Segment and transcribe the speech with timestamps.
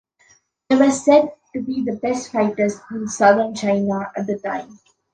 [0.67, 4.79] They were said to be the best fighters in southern China at the time.